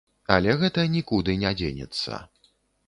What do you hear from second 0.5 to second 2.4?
гэта нікуды не дзенецца.